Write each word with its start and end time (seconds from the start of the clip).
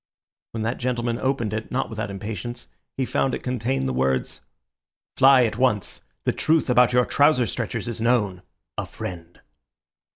When 0.53 0.63
that 0.63 0.79
gentleman 0.79 1.19
opened 1.19 1.53
it, 1.53 1.71
not 1.71 1.87
without 1.87 2.09
impatience, 2.09 2.65
he 2.97 3.05
found 3.05 3.35
it 3.35 3.43
contained 3.43 3.87
the 3.87 3.93
words:— 3.93 4.41
"Fly 5.15 5.45
at 5.45 5.59
once. 5.59 6.01
The 6.23 6.33
truth 6.33 6.71
about 6.71 6.91
your 6.91 7.05
trouser 7.05 7.45
stretchers 7.45 7.87
is 7.87 8.01
known.—A 8.01 8.87
FRIEND." 8.87 9.41